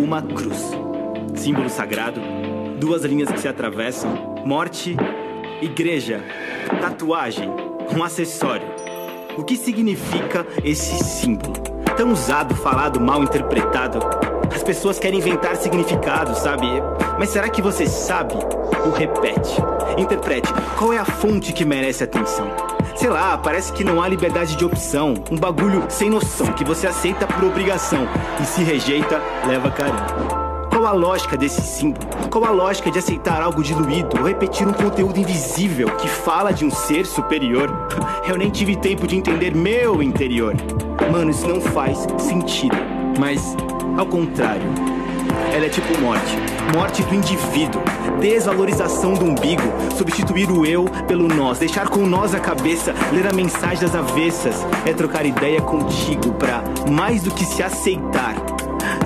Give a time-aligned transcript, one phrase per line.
[0.00, 0.72] uma cruz.
[1.34, 2.20] Símbolo sagrado,
[2.78, 4.96] duas linhas que se atravessam, morte,
[5.60, 6.24] igreja,
[6.80, 7.48] tatuagem,
[7.94, 8.66] um acessório.
[9.36, 11.54] O que significa esse símbolo?
[11.96, 13.98] Tão usado, falado, mal interpretado.
[14.54, 16.66] As pessoas querem inventar significado, sabe?
[17.18, 18.34] Mas será que você sabe?
[18.84, 19.56] O repete.
[19.98, 20.52] Interprete.
[20.78, 22.48] Qual é a fonte que merece atenção?
[23.00, 25.14] Sei lá, parece que não há liberdade de opção.
[25.30, 28.06] Um bagulho sem noção que você aceita por obrigação
[28.38, 30.68] e se rejeita, leva caramba.
[30.68, 32.06] Qual a lógica desse símbolo?
[32.30, 36.62] Qual a lógica de aceitar algo diluído ou repetir um conteúdo invisível que fala de
[36.62, 37.70] um ser superior?
[38.28, 40.54] Eu nem tive tempo de entender meu interior.
[41.10, 42.76] Mano, isso não faz sentido.
[43.18, 43.56] Mas,
[43.96, 44.68] ao contrário,
[45.54, 46.36] ela é tipo morte.
[46.76, 47.80] Morte do indivíduo.
[48.18, 49.62] Desvalorização do umbigo.
[49.96, 51.58] Substituir o eu pelo nós.
[51.58, 52.94] Deixar com nós a cabeça.
[53.12, 54.56] Ler a mensagem das avessas.
[54.84, 58.34] É trocar ideia contigo pra mais do que se aceitar.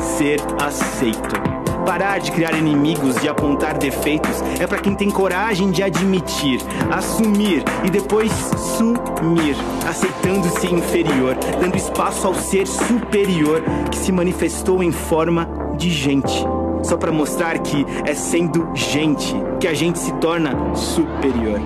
[0.00, 1.54] Ser aceito.
[1.84, 6.58] Parar de criar inimigos e apontar defeitos é para quem tem coragem de admitir,
[6.90, 8.32] assumir e depois
[8.78, 9.54] sumir,
[9.86, 15.46] aceitando-se inferior, dando espaço ao ser superior que se manifestou em forma
[15.76, 16.53] de gente.
[16.84, 21.58] Só para mostrar que é sendo gente que a gente se torna superior.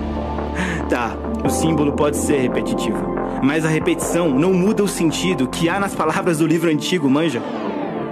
[0.89, 2.97] Tá, o símbolo pode ser repetitivo,
[3.43, 7.41] mas a repetição não muda o sentido que há nas palavras do livro antigo, manja?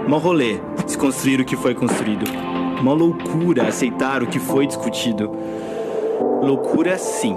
[0.06, 2.24] Mó rolê, desconstruir o que foi construído.
[2.82, 5.30] Mó loucura aceitar o que foi discutido.
[6.40, 7.36] Loucura sim,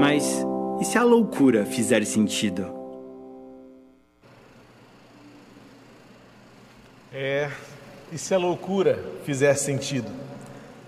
[0.00, 0.44] mas
[0.80, 2.66] e se a loucura fizer sentido?
[7.12, 7.48] É,
[8.14, 10.10] e se a loucura fizer sentido?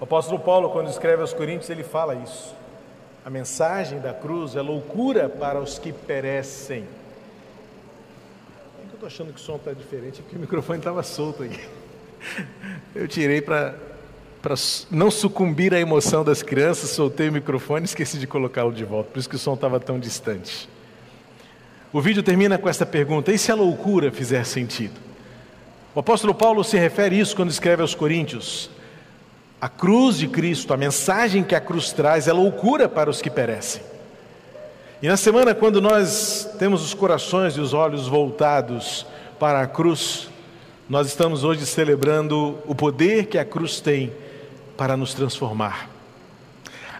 [0.00, 2.54] O apóstolo Paulo, quando escreve aos Coríntios, ele fala isso.
[3.24, 6.86] A mensagem da cruz é loucura para os que perecem
[8.96, 11.60] eu estou achando que o som está diferente, porque o microfone estava solto aí.
[12.94, 13.74] Eu tirei para
[14.90, 19.10] não sucumbir à emoção das crianças, soltei o microfone e esqueci de colocá-lo de volta,
[19.10, 20.66] por isso que o som estava tão distante.
[21.92, 24.98] O vídeo termina com esta pergunta: e se a loucura fizer sentido?
[25.96, 28.68] O apóstolo Paulo se refere a isso quando escreve aos Coríntios.
[29.58, 33.30] A cruz de Cristo, a mensagem que a cruz traz, é loucura para os que
[33.30, 33.80] perecem.
[35.00, 39.06] E na semana, quando nós temos os corações e os olhos voltados
[39.38, 40.28] para a cruz,
[40.86, 44.12] nós estamos hoje celebrando o poder que a cruz tem
[44.76, 45.95] para nos transformar.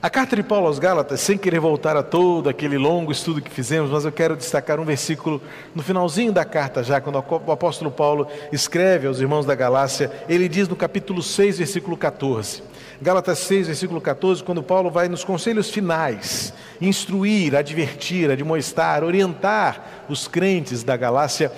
[0.06, 3.50] A carta de Paulo aos Gálatas, sem querer voltar a todo aquele longo estudo que
[3.50, 5.42] fizemos, mas eu quero destacar um versículo
[5.74, 10.48] no finalzinho da carta, já quando o apóstolo Paulo escreve aos irmãos da Galácia, ele
[10.48, 12.62] diz no capítulo 6, versículo 14:
[13.02, 20.28] Gálatas 6, versículo 14, quando Paulo vai nos conselhos finais, instruir, advertir, admoestar, orientar os
[20.28, 21.50] crentes da Galácia,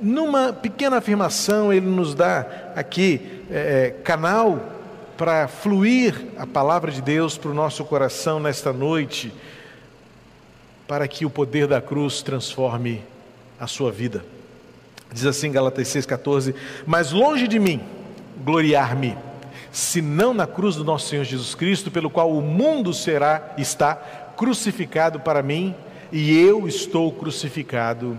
[0.00, 4.79] numa pequena afirmação, ele nos dá aqui é, é canal
[5.20, 9.30] para fluir a palavra de Deus para o nosso coração nesta noite,
[10.88, 13.02] para que o poder da cruz transforme
[13.60, 14.24] a sua vida.
[15.12, 16.54] Diz assim Gálatas 6,14:
[16.86, 17.82] Mas longe de mim
[18.42, 19.14] gloriar-me
[19.70, 23.96] senão na cruz do nosso Senhor Jesus Cristo, pelo qual o mundo será está
[24.38, 25.74] crucificado para mim
[26.10, 28.18] e eu estou crucificado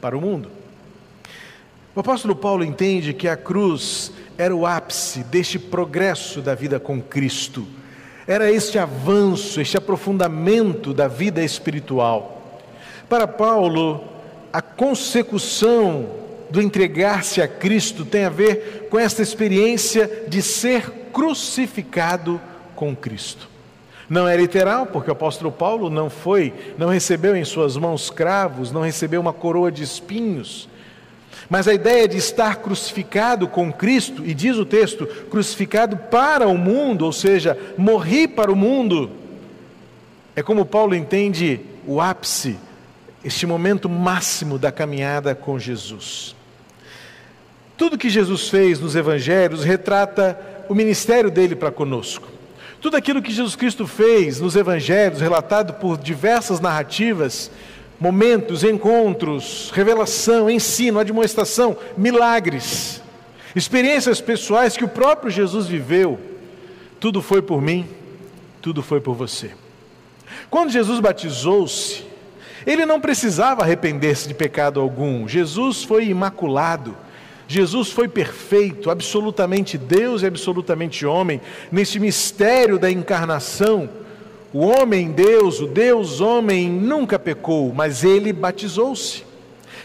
[0.00, 0.50] para o mundo.
[1.94, 6.98] O apóstolo Paulo entende que a cruz era o ápice deste progresso da vida com
[7.02, 7.66] Cristo.
[8.26, 12.58] Era este avanço, este aprofundamento da vida espiritual.
[13.06, 14.02] Para Paulo,
[14.50, 16.08] a consecução
[16.48, 22.40] do entregar-se a Cristo tem a ver com esta experiência de ser crucificado
[22.74, 23.46] com Cristo.
[24.08, 28.72] Não é literal, porque o apóstolo Paulo não foi, não recebeu em suas mãos cravos,
[28.72, 30.66] não recebeu uma coroa de espinhos.
[31.48, 36.56] Mas a ideia de estar crucificado com Cristo, e diz o texto, crucificado para o
[36.56, 39.10] mundo, ou seja, morri para o mundo,
[40.36, 42.56] é como Paulo entende o ápice,
[43.24, 46.34] este momento máximo da caminhada com Jesus.
[47.76, 50.38] Tudo que Jesus fez nos evangelhos retrata
[50.68, 52.28] o ministério dele para conosco.
[52.80, 57.50] Tudo aquilo que Jesus Cristo fez nos evangelhos, relatado por diversas narrativas,
[58.00, 63.02] momentos, encontros, revelação, ensino, admoestação, milagres,
[63.54, 66.18] experiências pessoais que o próprio Jesus viveu,
[66.98, 67.86] tudo foi por mim,
[68.62, 69.50] tudo foi por você.
[70.48, 72.04] Quando Jesus batizou-se,
[72.66, 76.96] ele não precisava arrepender-se de pecado algum, Jesus foi imaculado.
[77.46, 81.40] Jesus foi perfeito, absolutamente Deus e absolutamente homem,
[81.72, 83.90] nesse mistério da encarnação.
[84.52, 89.24] O homem Deus, o Deus homem, nunca pecou, mas ele batizou-se.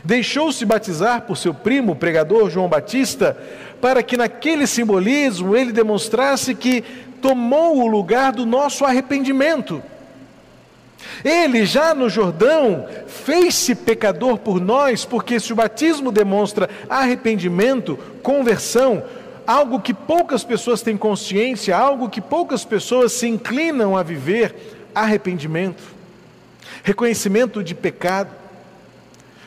[0.03, 3.37] Deixou-se batizar por seu primo, o pregador João Batista,
[3.79, 6.83] para que naquele simbolismo ele demonstrasse que
[7.21, 9.81] tomou o lugar do nosso arrependimento.
[11.23, 19.03] Ele, já no Jordão, fez-se pecador por nós, porque se o batismo demonstra arrependimento, conversão,
[19.45, 25.83] algo que poucas pessoas têm consciência, algo que poucas pessoas se inclinam a viver, arrependimento,
[26.83, 28.29] reconhecimento de pecado.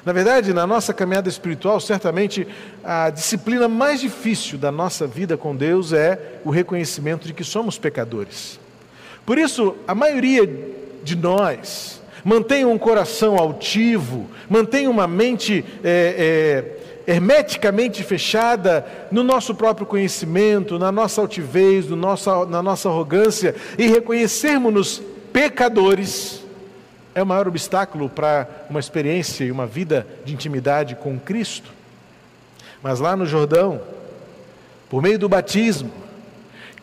[0.04, 2.46] Na verdade, na nossa caminhada espiritual, certamente
[2.82, 7.76] a disciplina mais difícil da nossa vida com Deus é o reconhecimento de que somos
[7.78, 8.58] pecadores.
[9.26, 10.48] Por isso, a maioria
[11.02, 16.77] de nós mantém um coração altivo, mantém uma mente é, é,
[17.08, 23.86] hermeticamente fechada no nosso próprio conhecimento, na nossa altivez, no nossa, na nossa arrogância, e
[23.86, 25.00] reconhecermos-nos
[25.32, 26.44] pecadores
[27.14, 31.72] é o maior obstáculo para uma experiência e uma vida de intimidade com Cristo.
[32.82, 33.80] Mas lá no Jordão,
[34.88, 35.90] por meio do batismo,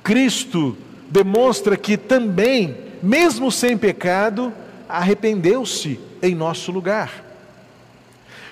[0.04, 0.75] Cristo
[1.07, 4.51] demonstra que também, mesmo sem pecado,
[4.89, 7.25] arrependeu-se em nosso lugar.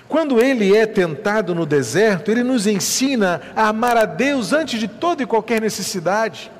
[0.08, 4.86] Quando ele é tentado no deserto, ele nos ensina a amar a Deus antes de
[4.86, 6.50] toda e qualquer necessidade.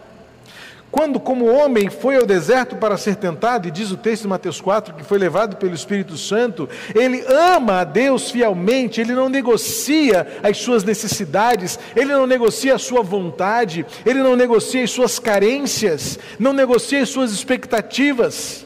[0.94, 4.60] Quando, como homem, foi ao deserto para ser tentado, e diz o texto de Mateus
[4.60, 10.24] 4 que foi levado pelo Espírito Santo, ele ama a Deus fielmente, ele não negocia
[10.40, 16.16] as suas necessidades, ele não negocia a sua vontade, ele não negocia as suas carências,
[16.38, 18.64] não negocia as suas expectativas.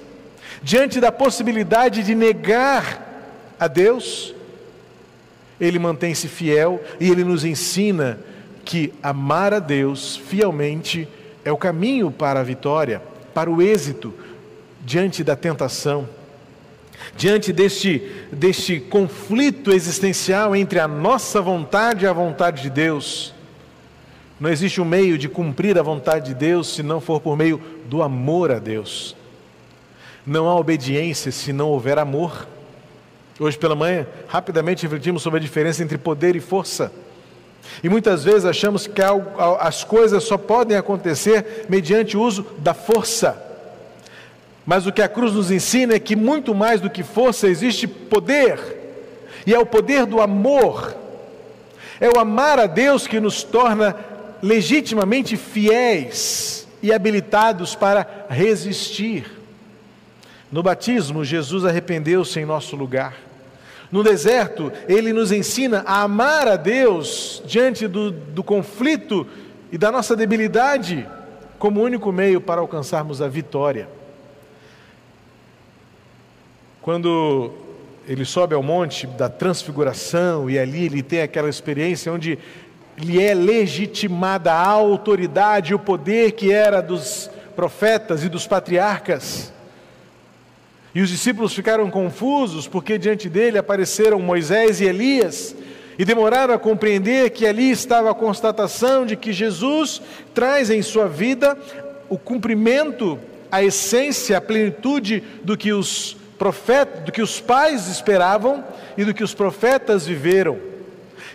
[0.62, 4.34] Diante da possibilidade de negar a Deus,
[5.60, 8.18] ele mantém-se fiel e ele nos ensina
[8.64, 11.08] que amar a Deus fielmente
[11.44, 13.02] é o caminho para a vitória,
[13.32, 14.12] para o êxito
[14.84, 16.08] diante da tentação,
[17.16, 18.02] diante deste,
[18.32, 23.34] deste conflito existencial entre a nossa vontade e a vontade de Deus.
[24.38, 27.60] Não existe um meio de cumprir a vontade de Deus se não for por meio
[27.86, 29.16] do amor a Deus.
[30.24, 32.46] Não há obediência se não houver amor.
[33.38, 36.90] Hoje pela manhã, rapidamente refletimos sobre a diferença entre poder e força.
[37.82, 39.00] E muitas vezes achamos que
[39.60, 43.40] as coisas só podem acontecer mediante o uso da força.
[44.66, 47.86] Mas o que a cruz nos ensina é que muito mais do que força existe
[47.86, 48.58] poder,
[49.46, 50.96] e é o poder do amor.
[52.00, 53.96] É o amar a Deus que nos torna
[54.42, 59.30] legitimamente fiéis e habilitados para resistir.
[60.50, 63.27] No batismo, Jesus arrependeu-se em nosso lugar.
[63.90, 69.26] No deserto, ele nos ensina a amar a Deus diante do, do conflito
[69.72, 71.06] e da nossa debilidade,
[71.58, 73.88] como único meio para alcançarmos a vitória.
[76.82, 77.52] Quando
[78.06, 82.38] ele sobe ao monte da transfiguração e ali ele tem aquela experiência onde
[82.96, 89.52] lhe é legitimada a autoridade e o poder que era dos profetas e dos patriarcas.
[90.94, 95.54] E os discípulos ficaram confusos porque diante dele apareceram Moisés e Elias
[95.98, 100.00] e demoraram a compreender que ali estava a constatação de que Jesus
[100.32, 101.58] traz em sua vida
[102.08, 103.18] o cumprimento,
[103.50, 108.64] a essência, a plenitude do que os profetas, do que os pais esperavam
[108.96, 110.56] e do que os profetas viveram.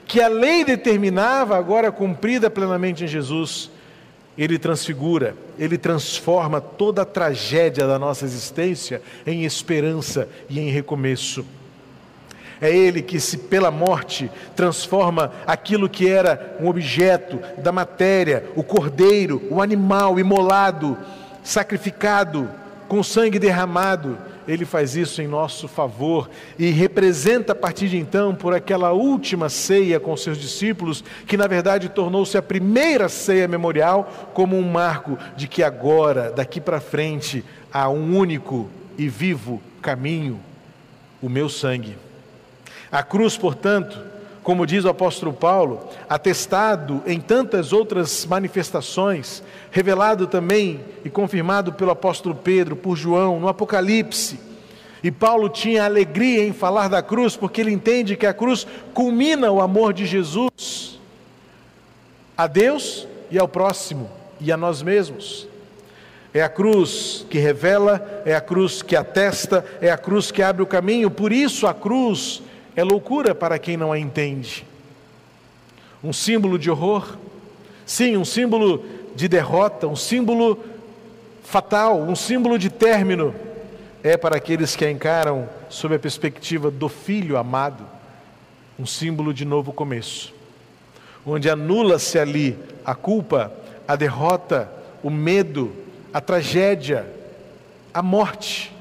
[0.07, 3.69] Que a lei determinava agora cumprida plenamente em Jesus
[4.37, 11.45] ele transfigura, ele transforma toda a tragédia da nossa existência em esperança e em recomeço.
[12.59, 18.63] É Ele que, se pela morte, transforma aquilo que era um objeto da matéria, o
[18.63, 20.97] cordeiro, o animal imolado,
[21.43, 22.49] sacrificado,
[22.87, 28.35] com sangue derramado, ele faz isso em nosso favor e representa a partir de então
[28.35, 34.31] por aquela última ceia com seus discípulos, que na verdade tornou-se a primeira ceia memorial,
[34.33, 40.39] como um marco de que agora, daqui para frente, há um único e vivo caminho,
[41.21, 41.97] o meu sangue.
[42.91, 44.12] A cruz, portanto,
[44.43, 51.91] como diz o apóstolo Paulo, atestado em tantas outras manifestações, revelado também e confirmado pelo
[51.91, 54.39] apóstolo Pedro, por João, no Apocalipse.
[55.01, 59.51] E Paulo tinha alegria em falar da cruz, porque ele entende que a cruz culmina
[59.51, 60.99] o amor de Jesus
[62.37, 64.09] a Deus e ao próximo
[64.39, 65.47] e a nós mesmos.
[66.33, 70.63] É a cruz que revela, é a cruz que atesta, é a cruz que abre
[70.63, 72.41] o caminho, por isso a cruz
[72.75, 74.65] é loucura para quem não a entende.
[76.03, 77.17] Um símbolo de horror,
[77.85, 78.83] sim, um símbolo
[79.15, 80.63] de derrota, um símbolo
[81.43, 83.33] fatal, um símbolo de término,
[84.03, 87.85] é para aqueles que a encaram sob a perspectiva do filho amado,
[88.77, 90.33] um símbolo de novo começo,
[91.25, 93.53] onde anula-se ali a culpa,
[93.87, 94.69] a derrota,
[95.01, 95.71] o medo,
[96.13, 97.07] a tragédia,
[97.93, 98.73] a morte,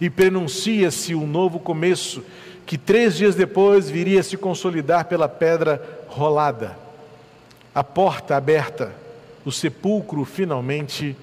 [0.00, 2.22] e prenuncia-se um novo começo,
[2.68, 6.76] que três dias depois viria se consolidar pela pedra rolada,
[7.74, 8.92] a porta aberta,
[9.42, 11.16] o sepulcro finalmente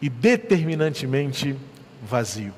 [0.00, 1.54] e determinantemente
[2.02, 2.54] vazio.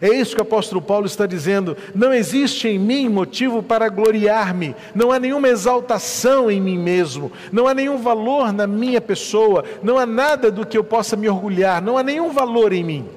[0.00, 1.76] É isso que o apóstolo Paulo está dizendo.
[1.94, 7.68] Não existe em mim motivo para gloriar-me, não há nenhuma exaltação em mim mesmo, não
[7.68, 11.80] há nenhum valor na minha pessoa, não há nada do que eu possa me orgulhar,
[11.80, 13.08] não há nenhum valor em mim.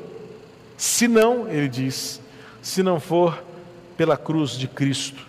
[0.77, 2.21] Se não, ele diz,
[2.61, 3.43] se não for
[3.97, 5.25] pela cruz de Cristo.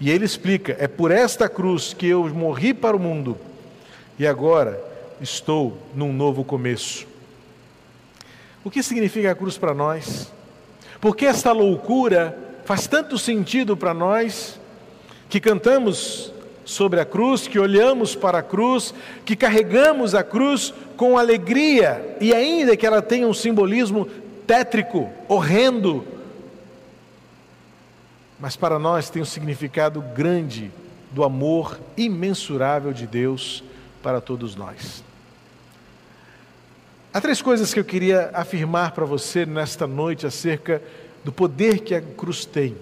[0.00, 3.36] E ele explica: é por esta cruz que eu morri para o mundo
[4.18, 4.82] e agora
[5.20, 7.06] estou num novo começo.
[8.64, 10.32] O que significa a cruz para nós?
[11.00, 14.60] Porque esta loucura faz tanto sentido para nós
[15.28, 16.32] que cantamos
[16.64, 18.92] sobre a cruz, que olhamos para a cruz,
[19.24, 24.06] que carregamos a cruz com alegria, e ainda que ela tenha um simbolismo
[24.46, 26.04] tétrico, horrendo,
[28.40, 30.70] mas para nós tem um significado grande
[31.10, 33.64] do amor imensurável de Deus
[34.02, 35.02] para todos nós.
[37.12, 40.82] Há três coisas que eu queria afirmar para você nesta noite acerca
[41.24, 42.76] do poder que a cruz tem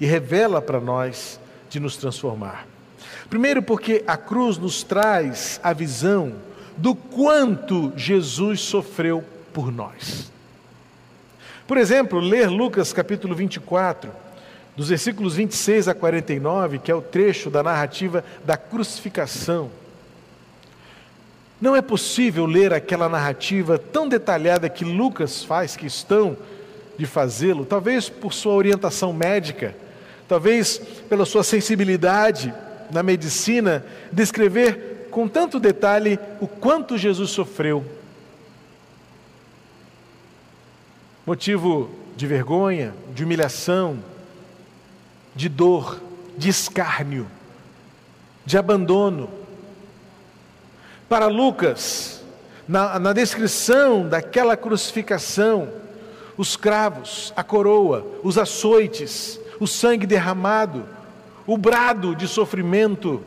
[0.00, 2.66] e revela para nós de nos transformar.
[3.28, 6.34] Primeiro, porque a cruz nos traz a visão
[6.76, 10.30] do quanto Jesus sofreu por nós.
[11.66, 14.10] Por exemplo, ler Lucas capítulo 24,
[14.76, 19.70] dos versículos 26 a 49, que é o trecho da narrativa da crucificação
[21.60, 26.36] não é possível ler aquela narrativa tão detalhada que Lucas faz questão
[26.98, 29.74] de fazê-lo, talvez por sua orientação médica,
[30.28, 30.78] talvez
[31.08, 32.52] pela sua sensibilidade
[32.90, 37.84] na medicina, descrever com tanto detalhe o quanto Jesus sofreu.
[41.26, 43.98] Motivo de vergonha, de humilhação,
[45.36, 46.00] de dor,
[46.36, 47.26] de escárnio,
[48.44, 49.28] de abandono
[51.08, 52.22] para Lucas,
[52.66, 55.68] na, na descrição daquela crucificação,
[56.36, 60.84] os cravos, a coroa, os açoites, o sangue derramado,
[61.46, 63.22] o brado de sofrimento,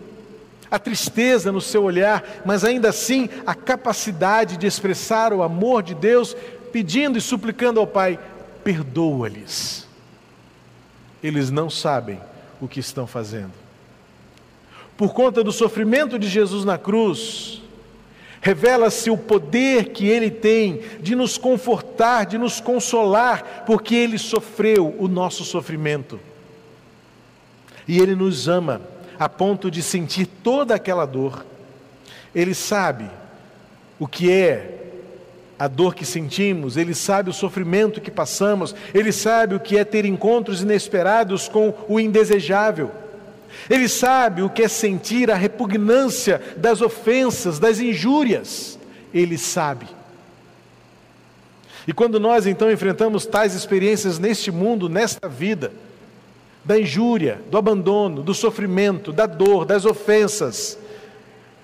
[0.70, 5.96] a tristeza no seu olhar, mas ainda assim a capacidade de expressar o amor de
[5.96, 6.36] Deus,
[6.72, 8.20] pedindo e suplicando ao Pai:
[8.64, 9.89] perdoa-lhes.
[11.24, 12.20] Eles não sabem
[12.62, 13.54] o que estão fazendo.
[14.98, 17.60] Por conta do sofrimento de Jesus na cruz,
[18.42, 24.96] Revela-se o poder que Ele tem de nos confortar, de nos consolar, porque Ele sofreu
[24.98, 26.20] o nosso sofrimento.
[27.88, 28.82] E Ele nos ama
[29.18, 31.46] a ponto de sentir toda aquela dor.
[32.34, 33.10] Ele sabe
[34.00, 34.79] o que é
[35.60, 39.84] a dor que sentimos, Ele sabe o sofrimento que passamos, Ele sabe o que é
[39.84, 42.90] ter encontros inesperados com o indesejável.
[43.70, 48.80] Ele sabe o que é sentir a repugnância das ofensas, das injúrias.
[49.14, 49.88] Ele sabe.
[51.86, 55.74] E quando nós então enfrentamos tais experiências neste mundo, nesta vida,
[56.64, 60.78] da injúria, do abandono, do sofrimento, da dor, das ofensas,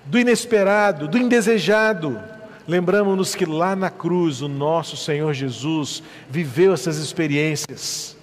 [0.04, 2.20] do inesperado, do indesejado,
[2.66, 8.16] lembramos-nos que lá na cruz o nosso Senhor Jesus viveu essas experiências.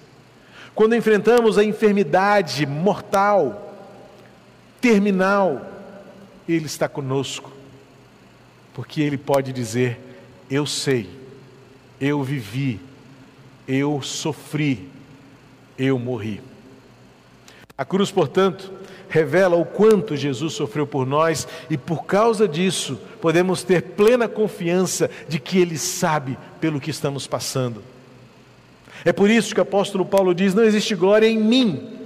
[0.74, 3.74] Quando enfrentamos a enfermidade mortal,
[4.80, 5.64] terminal,
[6.48, 7.52] Ele está conosco,
[8.74, 9.98] porque Ele pode dizer:
[10.50, 11.08] Eu sei,
[12.00, 12.80] eu vivi,
[13.68, 14.88] eu sofri,
[15.78, 16.40] eu morri.
[17.76, 18.72] A cruz, portanto,
[19.08, 25.10] revela o quanto Jesus sofreu por nós e por causa disso podemos ter plena confiança
[25.28, 27.82] de que Ele sabe pelo que estamos passando.
[29.04, 31.98] É por isso que o apóstolo Paulo diz: Não existe glória em mim,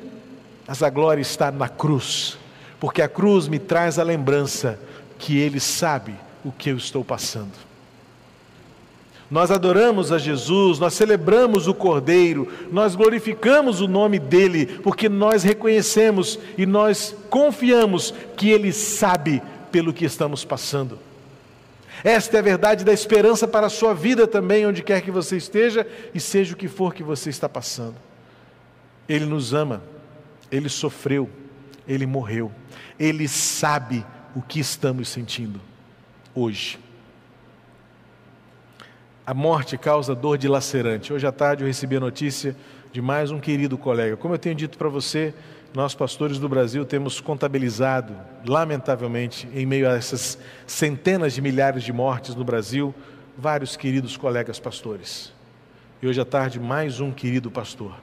[0.66, 2.38] mas a glória está na cruz
[2.80, 4.78] porque a cruz me traz a lembrança
[5.18, 7.67] que Ele sabe o que eu estou passando.
[9.30, 15.42] Nós adoramos a Jesus, nós celebramos o Cordeiro, nós glorificamos o nome dele, porque nós
[15.42, 20.98] reconhecemos e nós confiamos que Ele sabe pelo que estamos passando.
[22.02, 25.36] Esta é a verdade da esperança para a sua vida também, onde quer que você
[25.36, 27.96] esteja e seja o que for que você está passando.
[29.06, 29.82] Ele nos ama,
[30.50, 31.28] Ele sofreu,
[31.86, 32.50] Ele morreu.
[32.98, 35.60] Ele sabe o que estamos sentindo
[36.34, 36.78] hoje.
[39.28, 41.12] A morte causa dor dilacerante.
[41.12, 42.56] Hoje à tarde eu recebi a notícia
[42.90, 44.16] de mais um querido colega.
[44.16, 45.34] Como eu tenho dito para você,
[45.74, 48.16] nós pastores do Brasil temos contabilizado,
[48.46, 52.94] lamentavelmente, em meio a essas centenas de milhares de mortes no Brasil,
[53.36, 55.30] vários queridos colegas pastores.
[56.00, 57.96] E hoje à tarde, mais um querido pastor,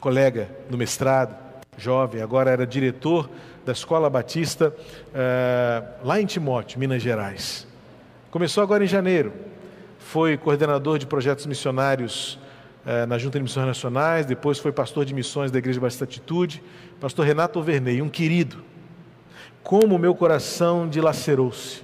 [0.00, 1.36] colega no mestrado,
[1.76, 3.30] jovem, agora era diretor
[3.64, 7.64] da Escola Batista, uh, lá em Timóteo, Minas Gerais.
[8.32, 9.32] Começou agora em janeiro,
[10.08, 12.38] foi coordenador de projetos missionários
[12.86, 16.62] uh, na Junta de Missões Nacionais, depois foi pastor de missões da Igreja Batista Atitude,
[16.98, 18.64] pastor Renato Overney, um querido.
[19.62, 21.82] Como meu coração dilacerou-se.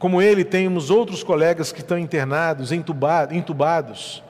[0.00, 4.20] Como ele, temos outros colegas que estão internados, entubados,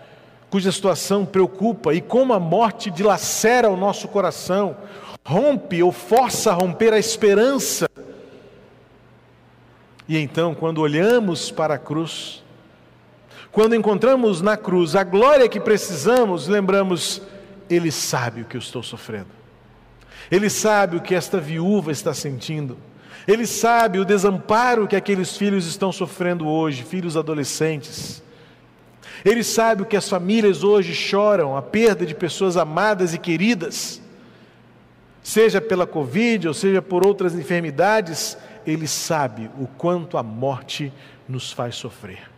[0.50, 4.76] cuja situação preocupa e como a morte dilacera o nosso coração,
[5.24, 7.88] rompe ou força a romper a esperança.
[10.06, 12.42] E então, quando olhamos para a cruz,
[13.52, 17.21] quando encontramos na cruz a glória que precisamos, lembramos,
[17.69, 19.30] Ele sabe o que eu estou sofrendo,
[20.30, 22.78] Ele sabe o que esta viúva está sentindo,
[23.26, 28.23] Ele sabe o desamparo que aqueles filhos estão sofrendo hoje, filhos adolescentes.
[29.25, 34.00] Ele sabe o que as famílias hoje choram, a perda de pessoas amadas e queridas
[35.23, 40.92] seja pela Covid ou seja por outras enfermidades, Ele sabe o quanto a morte
[41.28, 42.29] nos faz sofrer.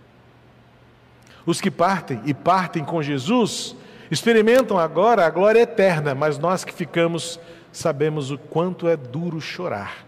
[1.44, 3.74] Os que partem e partem com Jesus
[4.10, 7.40] experimentam agora a glória eterna, mas nós que ficamos
[7.72, 10.06] sabemos o quanto é duro chorar.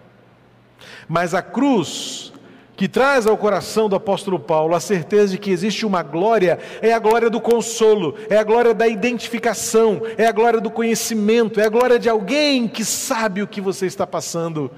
[1.08, 2.32] Mas a cruz
[2.76, 6.92] que traz ao coração do apóstolo Paulo a certeza de que existe uma glória, é
[6.92, 11.64] a glória do consolo, é a glória da identificação, é a glória do conhecimento, é
[11.64, 14.70] a glória de alguém que sabe o que você está passando,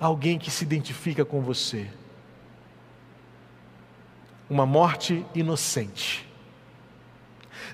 [0.00, 1.86] alguém que se identifica com você.
[4.48, 6.28] Uma morte inocente.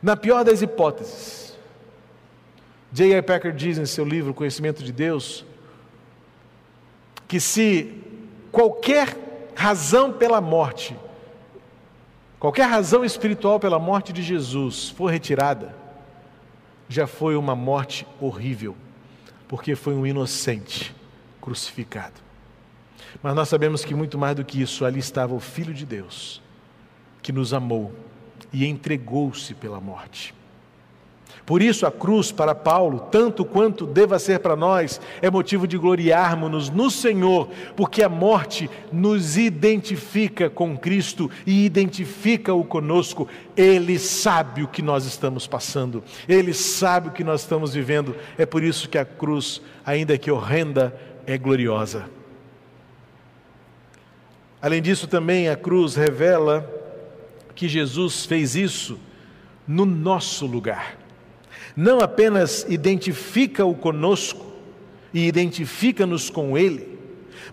[0.03, 1.59] Na pior das hipóteses,
[2.93, 3.23] J.I.
[3.23, 5.45] Packer diz em seu livro Conhecimento de Deus
[7.29, 7.95] que se
[8.51, 9.17] qualquer
[9.55, 10.97] razão pela morte,
[12.41, 15.77] qualquer razão espiritual pela morte de Jesus for retirada,
[16.89, 18.75] já foi uma morte horrível,
[19.47, 20.93] porque foi um inocente
[21.41, 22.21] crucificado.
[23.23, 26.43] Mas nós sabemos que muito mais do que isso, ali estava o Filho de Deus,
[27.23, 27.93] que nos amou
[28.53, 30.35] e entregou-se pela morte.
[31.51, 35.77] Por isso, a cruz para Paulo, tanto quanto deva ser para nós, é motivo de
[35.77, 43.27] gloriarmos-nos no Senhor, porque a morte nos identifica com Cristo e identifica-o conosco.
[43.57, 48.15] Ele sabe o que nós estamos passando, ele sabe o que nós estamos vivendo.
[48.39, 52.09] É por isso que a cruz, ainda que horrenda, é gloriosa.
[54.63, 56.80] Além disso, também a cruz revela
[57.61, 58.99] que Jesus fez isso
[59.69, 61.01] no nosso lugar
[61.77, 64.45] não apenas identifica-o conosco
[65.13, 66.99] e identifica-nos com Ele,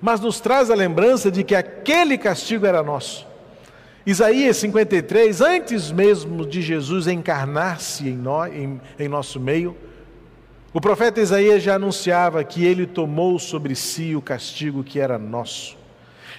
[0.01, 3.25] mas nos traz a lembrança de que aquele castigo era nosso.
[4.05, 8.19] Isaías 53, antes mesmo de Jesus encarnar-se em,
[8.53, 9.75] em, em nosso meio,
[10.73, 15.77] o profeta Isaías já anunciava que ele tomou sobre si o castigo que era nosso.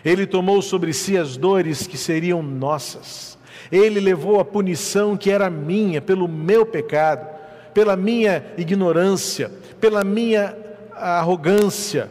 [0.04, 3.37] Ele tomou sobre si as dores que seriam nossas.
[3.70, 7.38] Ele levou a punição que era minha pelo meu pecado
[7.78, 10.56] pela minha ignorância, pela minha
[10.96, 12.10] arrogância,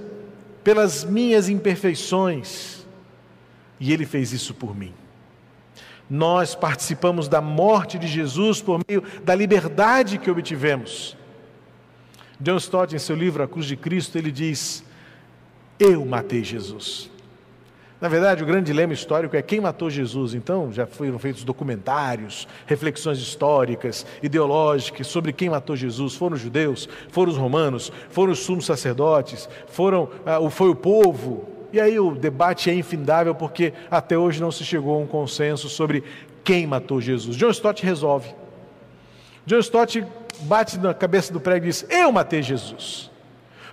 [0.64, 2.88] pelas minhas imperfeições.
[3.78, 4.94] E Ele fez isso por mim.
[6.10, 11.18] Nós participamos da morte de Jesus por meio da liberdade que obtivemos.
[12.40, 14.86] John Stott, em seu livro A Cruz de Cristo, ele diz:
[15.78, 17.12] Eu matei Jesus.
[18.00, 20.36] Na verdade, o grande dilema histórico é quem matou Jesus.
[20.36, 26.14] Então, já foram feitos documentários, reflexões históricas, ideológicas sobre quem matou Jesus.
[26.14, 31.50] Foram os judeus, foram os romanos, foram os sumos sacerdotes, foram, ah, foi o povo.
[31.74, 35.68] E aí o debate é infindável porque até hoje não se chegou a um consenso
[35.68, 36.04] sobre
[36.44, 37.36] quem matou Jesus.
[37.36, 38.30] John Stott resolve.
[39.44, 40.06] John Stott
[40.42, 43.10] bate na cabeça do prego e diz: Eu matei Jesus.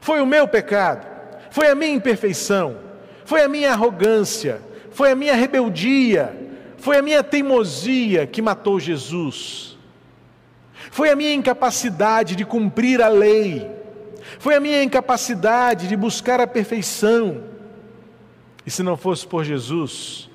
[0.00, 1.06] Foi o meu pecado,
[1.50, 2.93] foi a minha imperfeição
[3.24, 4.60] foi a minha arrogância,
[4.90, 6.34] foi a minha rebeldia,
[6.78, 9.78] foi a minha teimosia que matou Jesus.
[10.90, 13.68] Foi a minha incapacidade de cumprir a lei.
[14.38, 17.42] Foi a minha incapacidade de buscar a perfeição.
[18.66, 20.30] E se não fosse por Jesus,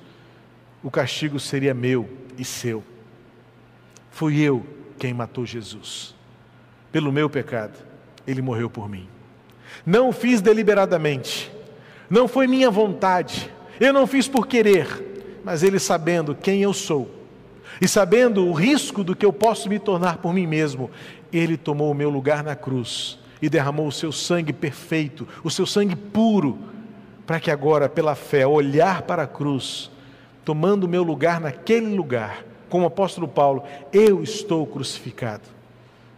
[0.82, 2.82] o castigo seria meu e seu.
[4.10, 4.66] Fui eu
[4.98, 6.14] quem matou Jesus.
[6.90, 7.78] Pelo meu pecado,
[8.26, 9.08] ele morreu por mim.
[9.86, 11.50] Não o fiz deliberadamente
[12.10, 17.08] não foi minha vontade, eu não fiz por querer, mas Ele sabendo quem eu sou
[17.80, 20.90] e sabendo o risco do que eu posso me tornar por mim mesmo,
[21.32, 25.64] Ele tomou o meu lugar na cruz e derramou o seu sangue perfeito, o seu
[25.64, 26.58] sangue puro,
[27.26, 29.90] para que agora, pela fé, olhar para a cruz,
[30.44, 35.42] tomando o meu lugar naquele lugar, como o apóstolo Paulo, eu estou crucificado.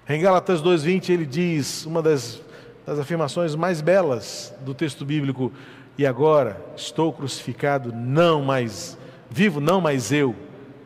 [0.08, 2.40] Em Gálatas 2,20 ele diz, uma das,
[2.84, 5.52] das afirmações mais belas do texto bíblico,
[5.96, 8.98] e agora estou crucificado, não mais,
[9.30, 10.34] vivo não mais eu,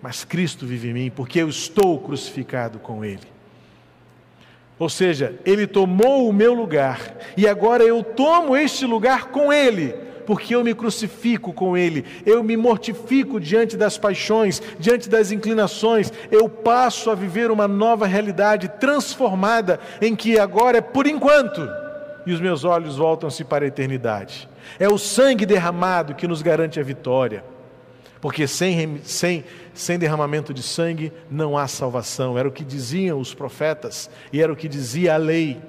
[0.02, 3.26] mas Cristo vive em mim, porque eu estou crucificado com Ele.
[4.78, 9.94] Ou seja, Ele tomou o meu lugar e agora eu tomo este lugar com Ele,
[10.26, 16.12] porque eu me crucifico com Ele, eu me mortifico diante das paixões, diante das inclinações,
[16.30, 21.66] eu passo a viver uma nova realidade transformada, em que agora é por enquanto,
[22.26, 24.48] e os meus olhos voltam-se para a eternidade.
[24.78, 27.44] É o sangue derramado que nos garante a vitória,
[28.20, 29.44] porque sem, sem
[29.76, 32.38] sem derramamento de sangue não há salvação.
[32.38, 35.60] Era o que diziam os profetas e era o que dizia a lei.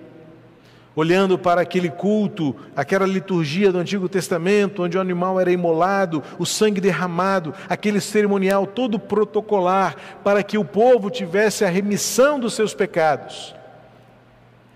[0.96, 6.46] Olhando para aquele culto, aquela liturgia do Antigo Testamento, onde o animal era imolado, o
[6.46, 12.74] sangue derramado, aquele cerimonial todo protocolar, para que o povo tivesse a remissão dos seus
[12.74, 13.54] pecados.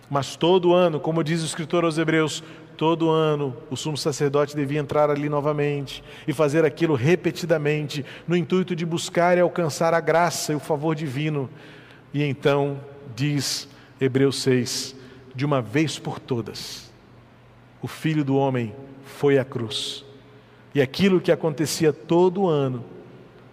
[0.07, 2.43] Mas todo ano, como diz o escritor aos Hebreus,
[2.81, 8.75] Todo ano o sumo sacerdote devia entrar ali novamente e fazer aquilo repetidamente, no intuito
[8.75, 11.47] de buscar e alcançar a graça e o favor divino.
[12.11, 12.79] E então,
[13.15, 14.95] diz Hebreus 6,
[15.35, 16.91] de uma vez por todas,
[17.83, 18.73] o Filho do Homem
[19.05, 20.03] foi à cruz.
[20.73, 22.83] E aquilo que acontecia todo ano,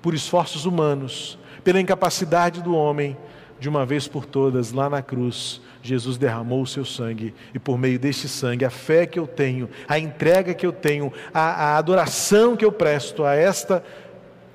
[0.01, 3.15] por esforços humanos, pela incapacidade do homem,
[3.59, 7.79] de uma vez por todas, lá na cruz, Jesus derramou o seu sangue, e por
[7.79, 11.77] meio deste sangue, a fé que eu tenho, a entrega que eu tenho, a, a
[11.77, 13.83] adoração que eu presto a esta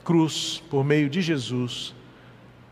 [0.03, 1.93] cruz, por meio de Jesus,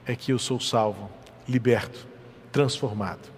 [0.06, 1.10] é que eu sou salvo,
[1.48, 2.08] liberto,
[2.52, 3.32] transformado.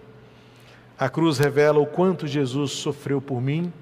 [0.98, 3.74] A cruz revela o quanto Jesus sofreu por mim,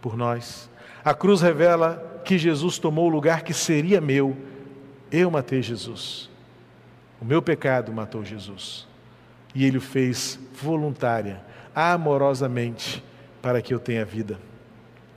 [0.00, 0.70] por nós.
[1.04, 4.36] A cruz revela que Jesus tomou o lugar que seria meu.
[5.10, 6.29] Eu matei Jesus.
[7.20, 8.86] O meu pecado matou Jesus.
[9.54, 11.42] E ele o fez voluntária,
[11.74, 13.02] amorosamente,
[13.42, 14.38] para que eu tenha vida.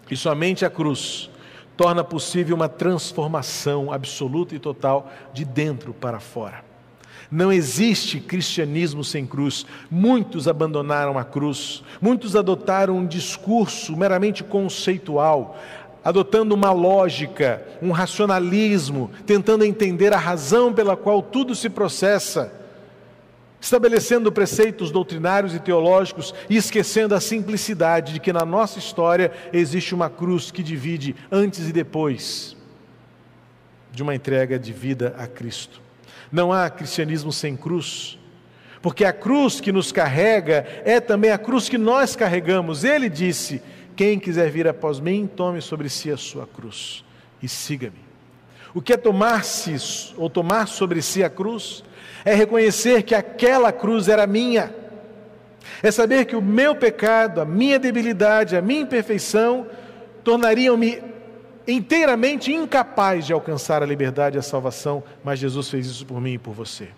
[0.10, 1.30] E somente a cruz
[1.78, 6.64] torna possível uma transformação absoluta e total de dentro para fora.
[7.32, 9.66] Não existe cristianismo sem cruz.
[9.90, 15.58] Muitos abandonaram a cruz, muitos adotaram um discurso meramente conceitual,
[16.04, 22.64] adotando uma lógica, um racionalismo, tentando entender a razão pela qual tudo se processa
[23.64, 29.96] estabelecendo preceitos doutrinários e teológicos e esquecendo a simplicidade de que na nossa história existe
[29.96, 32.58] uma cruz que divide antes e depois
[33.90, 35.82] de uma entrega de vida a Cristo.
[36.30, 38.20] Não há cristianismo sem cruz,
[38.82, 42.84] porque a cruz que nos carrega é também a cruz que nós carregamos.
[42.84, 43.62] Ele disse:
[43.96, 47.04] Quem quiser vir após mim, tome sobre si a sua cruz
[47.42, 48.04] e siga-me.
[48.74, 51.84] O que é tomar-se ou tomar sobre si a cruz?
[52.26, 54.74] é reconhecer que aquela cruz era minha,
[55.82, 59.68] é saber que o meu pecado, a minha debilidade, a minha imperfeição
[60.24, 61.02] tornariam-me
[61.68, 66.34] inteiramente incapaz de alcançar a liberdade e a salvação, mas Jesus fez isso por mim
[66.34, 66.90] e por você.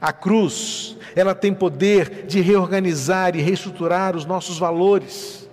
[0.00, 5.49] A cruz, ela tem poder de reorganizar e reestruturar os nossos valores.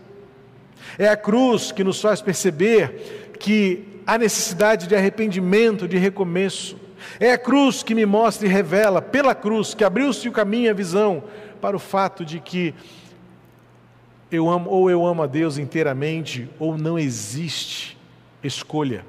[0.97, 6.77] É a cruz que nos faz perceber que há necessidade de arrependimento, de recomeço.
[7.19, 10.73] É a cruz que me mostra e revela, pela cruz, que abriu-se o caminho a
[10.73, 11.23] visão
[11.61, 12.73] para o fato de que
[14.31, 17.97] eu amo, ou eu amo a Deus inteiramente, ou não existe
[18.43, 19.05] escolha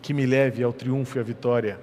[0.00, 1.78] que me leve ao triunfo e à vitória.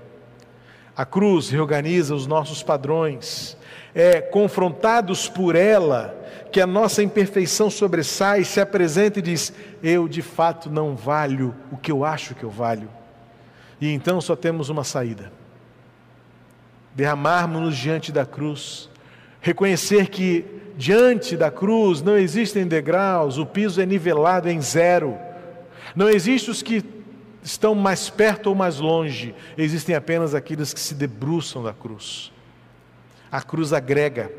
[0.96, 3.58] A cruz reorganiza os nossos padrões,
[3.96, 6.19] é confrontados por ela
[6.52, 11.78] que a nossa imperfeição sobressai, se apresenta e diz: Eu de fato não valho o
[11.78, 12.90] que eu acho que eu valho.
[13.80, 15.32] E então só temos uma saída
[17.00, 18.90] derramarmos-nos diante da cruz,
[19.40, 20.46] reconhecer que
[20.78, 25.18] diante da cruz não existem degraus, o piso é nivelado em zero,
[25.96, 26.84] não existem os que
[27.42, 32.34] estão mais perto ou mais longe, existem apenas aqueles que se debruçam da cruz.
[33.32, 34.30] A cruz agrega,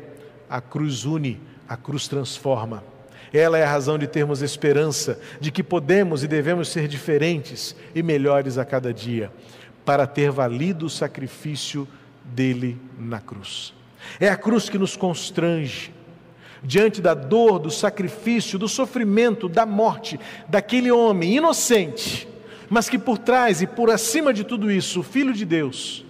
[0.47, 2.83] a cruz une, a cruz transforma.
[3.31, 8.03] Ela é a razão de termos esperança de que podemos e devemos ser diferentes e
[8.03, 9.31] melhores a cada dia,
[9.85, 11.87] para ter valido o sacrifício
[12.25, 13.73] dele na cruz.
[14.19, 15.93] É a cruz que nos constrange
[16.61, 22.27] diante da dor, do sacrifício, do sofrimento, da morte daquele homem inocente,
[22.69, 26.03] mas que por trás e por acima de tudo isso, o Filho de Deus,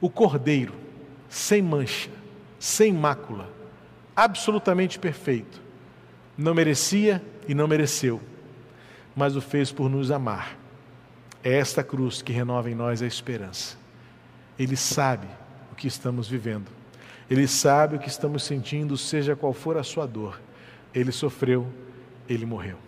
[0.00, 0.74] o Cordeiro,
[1.28, 2.10] sem mancha,
[2.58, 3.53] sem mácula,
[4.14, 5.62] absolutamente perfeito,
[6.36, 8.20] Não merecia e não mereceu,
[9.14, 10.56] mas o fez por nos amar.
[11.44, 13.76] É esta cruz que renova em nós a esperança.
[14.58, 15.28] Ele sabe
[15.70, 16.66] o que estamos vivendo.
[17.30, 20.40] Ele sabe o que estamos sentindo, seja qual for a sua dor.
[20.92, 21.66] Ele sofreu,
[22.28, 22.78] ele morreu.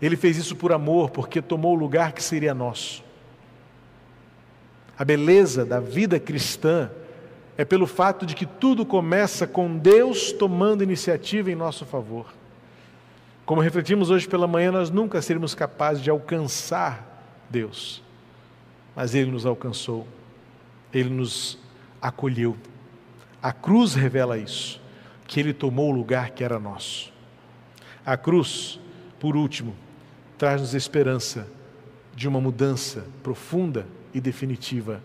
[0.00, 3.02] Ele fez isso por amor, porque tomou o lugar que seria nosso.
[4.98, 6.90] A beleza da vida cristã
[7.58, 12.32] é pelo fato de que tudo começa com Deus tomando iniciativa em nosso favor.
[13.44, 17.04] Como refletimos hoje pela manhã, nós nunca seremos capazes de alcançar
[17.50, 18.00] Deus,
[18.94, 20.06] mas Ele nos alcançou,
[20.94, 21.58] Ele nos
[22.00, 22.56] acolheu.
[23.42, 24.80] A cruz revela isso,
[25.26, 27.12] que Ele tomou o lugar que era nosso.
[28.06, 28.78] A cruz,
[29.18, 29.74] por último,
[30.36, 31.48] traz-nos esperança
[32.14, 35.02] de uma mudança profunda e definitiva.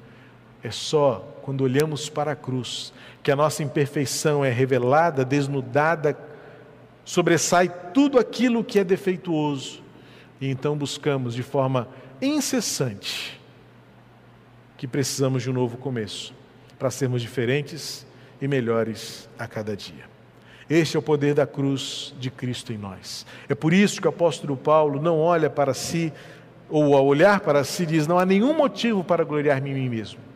[0.61, 6.17] É só quando olhamos para a cruz que a nossa imperfeição é revelada, desnudada,
[7.03, 9.83] sobressai tudo aquilo que é defeituoso
[10.39, 11.87] e então buscamos de forma
[12.21, 13.39] incessante
[14.77, 16.33] que precisamos de um novo começo
[16.79, 18.07] para sermos diferentes
[18.41, 20.05] e melhores a cada dia.
[20.69, 23.25] Este é o poder da cruz de Cristo em nós.
[23.49, 26.11] É por isso que o apóstolo Paulo não olha para si,
[26.69, 30.32] ou ao olhar para si, diz: Não há nenhum motivo para gloriar-me em mim mesmo.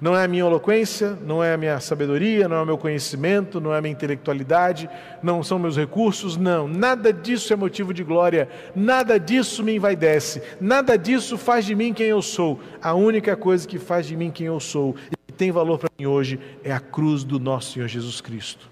[0.00, 3.60] Não é a minha eloquência, não é a minha sabedoria, não é o meu conhecimento,
[3.60, 4.88] não é a minha intelectualidade,
[5.22, 6.66] não são meus recursos, não.
[6.66, 11.92] Nada disso é motivo de glória, nada disso me envaidece, nada disso faz de mim
[11.92, 12.58] quem eu sou.
[12.80, 15.90] A única coisa que faz de mim quem eu sou e que tem valor para
[15.98, 18.70] mim hoje é a cruz do nosso Senhor Jesus Cristo.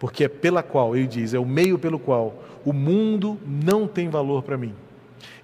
[0.00, 4.08] Porque é pela qual, ele diz, é o meio pelo qual o mundo não tem
[4.08, 4.74] valor para mim.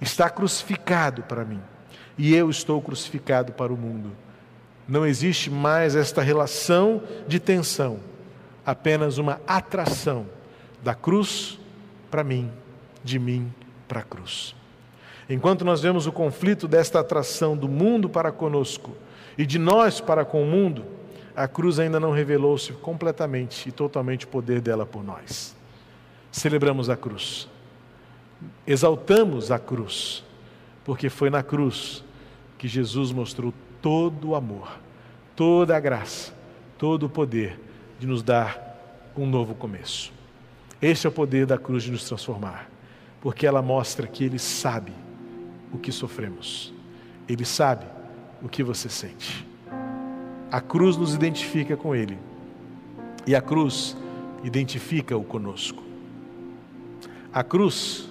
[0.00, 1.61] Está crucificado para mim
[2.18, 4.11] e eu estou crucificado para o mundo.
[4.90, 8.00] Não existe mais esta relação de tensão,
[8.66, 10.26] apenas uma atração
[10.83, 11.61] da cruz
[12.11, 12.50] para mim,
[13.05, 13.55] de mim
[13.87, 14.53] para a cruz.
[15.29, 18.90] Enquanto nós vemos o conflito desta atração do mundo para conosco
[19.38, 20.85] e de nós para com o mundo,
[21.37, 25.55] a cruz ainda não revelou-se completamente e totalmente o poder dela por nós.
[26.33, 27.48] Celebramos a cruz,
[28.66, 30.24] exaltamos a cruz,
[30.85, 32.03] porque foi na cruz
[32.59, 34.79] que Jesus mostrou todo o amor,
[35.35, 36.33] toda a graça,
[36.79, 37.59] todo o poder
[37.99, 40.12] de nos dar um novo começo.
[40.81, 42.71] Este é o poder da cruz de nos transformar,
[43.21, 44.93] porque ela mostra que Ele sabe
[45.73, 46.73] o que sofremos,
[47.29, 47.87] Ele sabe
[48.43, 49.47] o que você sente.
[50.51, 52.19] A cruz nos identifica com Ele
[53.27, 53.97] e a cruz
[54.43, 55.83] identifica-o conosco.
[57.33, 58.09] A cruz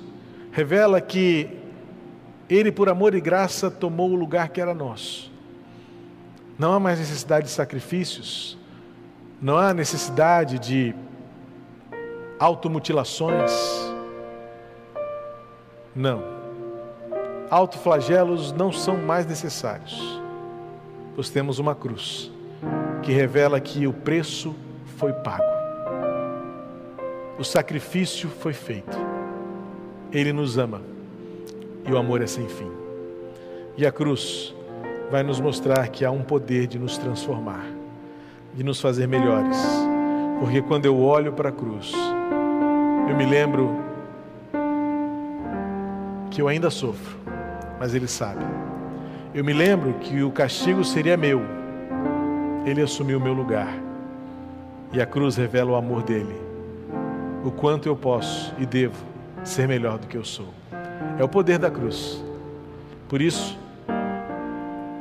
[0.52, 1.50] revela que
[2.48, 5.29] Ele, por amor e graça, tomou o lugar que era nosso
[6.60, 8.58] não há mais necessidade de sacrifícios,
[9.42, 10.94] não há necessidade de
[12.38, 13.50] automutilações.
[15.96, 16.22] Não.
[17.50, 20.22] Autoflagelos não são mais necessários,
[21.16, 22.30] pois temos uma cruz
[23.02, 24.54] que revela que o preço
[24.98, 25.44] foi pago,
[27.40, 28.98] o sacrifício foi feito.
[30.12, 30.82] Ele nos ama
[31.88, 32.70] e o amor é sem fim.
[33.78, 34.54] E a cruz
[35.10, 37.66] vai nos mostrar que há um poder de nos transformar,
[38.54, 39.58] de nos fazer melhores.
[40.40, 41.92] Porque quando eu olho para a cruz,
[43.10, 43.76] eu me lembro
[46.32, 47.18] que eu ainda sofro,
[47.80, 48.46] mas Ele sabe.
[49.34, 51.42] Eu me lembro que o castigo seria meu,
[52.66, 53.74] Ele assumiu o meu lugar.
[54.94, 56.36] E a cruz revela o amor dele,
[57.44, 59.04] o quanto eu posso e devo
[59.44, 60.48] ser melhor do que eu sou.
[61.20, 62.24] É o poder da cruz.
[63.08, 63.59] Por isso,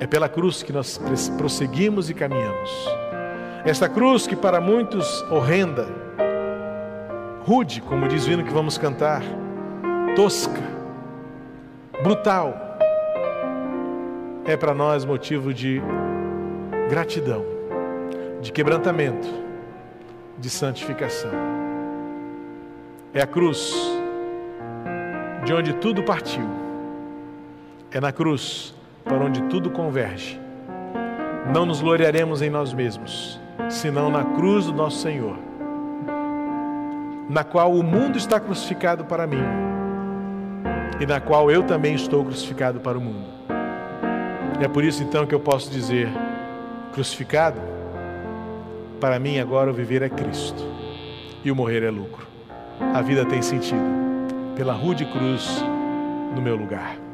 [0.00, 0.98] é pela cruz que nós
[1.36, 2.70] prosseguimos e caminhamos.
[3.64, 5.88] Esta cruz que para muitos horrenda,
[7.44, 9.22] rude, como diz o hino que vamos cantar,
[10.14, 10.62] tosca,
[12.02, 12.54] brutal,
[14.44, 15.82] é para nós motivo de
[16.88, 17.44] gratidão,
[18.40, 19.28] de quebrantamento,
[20.38, 21.30] de santificação.
[23.12, 23.74] É a cruz
[25.44, 26.46] de onde tudo partiu.
[27.90, 28.74] É na cruz
[29.08, 30.40] para onde tudo converge.
[31.52, 33.40] Não nos gloriaremos em nós mesmos,
[33.70, 35.36] senão na cruz do nosso Senhor,
[37.28, 39.42] na qual o mundo está crucificado para mim
[41.00, 43.26] e na qual eu também estou crucificado para o mundo.
[44.60, 46.08] É por isso então que eu posso dizer:
[46.92, 47.60] crucificado,
[49.00, 50.62] para mim agora o viver é Cristo
[51.44, 52.26] e o morrer é lucro.
[52.94, 53.98] A vida tem sentido
[54.56, 55.64] pela rude cruz
[56.34, 57.07] no meu lugar.